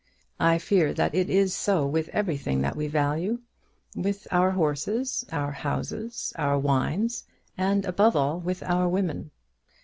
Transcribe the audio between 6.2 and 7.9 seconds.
our wines, and,